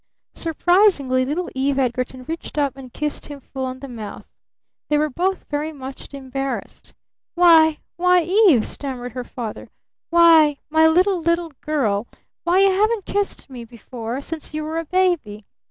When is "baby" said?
14.85-15.45